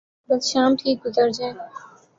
[0.29, 1.53] بس شام ٹھیک گزر جائے۔